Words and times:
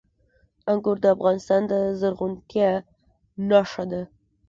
انګور 0.71 0.97
د 1.01 1.05
افغانستان 1.15 1.61
د 1.71 1.73
زرغونتیا 1.99 2.69
نښه 3.49 3.83
ده. 3.91 4.01